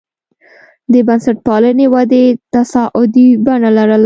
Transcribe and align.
د 0.91 0.95
بنسټپالنې 1.07 1.85
ودې 1.93 2.23
تصاعدي 2.53 3.27
بڼه 3.45 3.69
لرله. 3.77 3.99